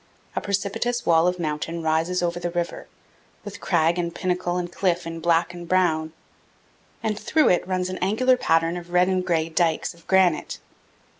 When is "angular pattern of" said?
7.99-8.89